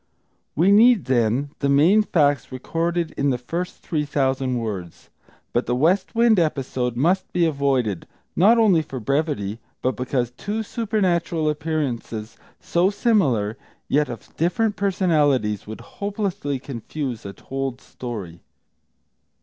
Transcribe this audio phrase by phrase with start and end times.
[0.55, 5.11] We need, then, the main facts recorded in the first three thousand words.
[5.53, 10.63] But the West Wind episode must be avoided, not only for brevity, but because two
[10.63, 18.39] supernatural appearances, so similar, yet of different personalities, would hopelessly confuse a told story.